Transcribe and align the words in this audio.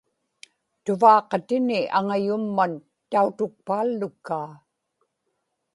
tuvaaqatini 0.83 1.79
aŋayumman 1.97 2.73
tautukpaallukkaa 3.11 4.49